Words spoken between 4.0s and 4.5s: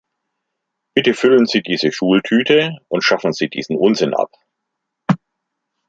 ab!